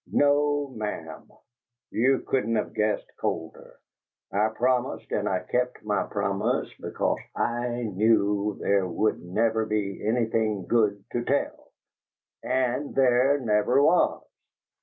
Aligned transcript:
"NO, 0.11 0.69
ma 0.75 0.87
'am! 0.87 1.31
You 1.91 2.21
couldn't 2.25 2.57
of 2.57 2.73
guessed 2.73 3.05
colder. 3.17 3.75
I 4.31 4.47
promised, 4.47 5.11
and 5.11 5.29
I 5.29 5.41
kept 5.41 5.85
my 5.85 6.05
promise, 6.07 6.73
because 6.79 7.19
I 7.35 7.83
knew 7.83 8.57
there 8.61 8.87
would 8.87 9.23
never 9.23 9.67
be 9.67 10.03
anything 10.03 10.65
good 10.65 11.03
to 11.11 11.23
tell! 11.23 11.71
AND 12.41 12.95
THERE 12.95 13.41
NEVER 13.41 13.83
WAS!" 13.83 14.23